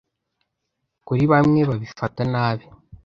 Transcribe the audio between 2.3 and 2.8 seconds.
nabi